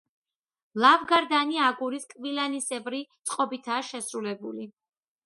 ლავგარდანი 0.83 1.59
აგურის 1.65 2.09
კბილანისებრი 2.13 3.03
წყობითაა 3.11 3.85
შესრულებული. 3.91 4.67